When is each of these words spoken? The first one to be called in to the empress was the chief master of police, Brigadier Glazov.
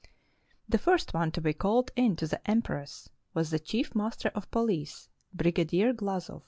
The 0.67 0.79
first 0.79 1.13
one 1.13 1.29
to 1.33 1.41
be 1.41 1.53
called 1.53 1.91
in 1.95 2.15
to 2.15 2.25
the 2.25 2.41
empress 2.49 3.11
was 3.35 3.51
the 3.51 3.59
chief 3.59 3.93
master 3.93 4.31
of 4.33 4.49
police, 4.49 5.09
Brigadier 5.31 5.93
Glazov. 5.93 6.39